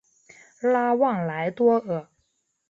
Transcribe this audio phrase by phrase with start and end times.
[0.61, 2.07] 拉旺莱多尔。